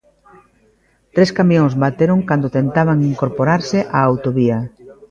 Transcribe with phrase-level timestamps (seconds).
[1.15, 4.57] Tres camións bateron cando tentaban incorporarse á autovía.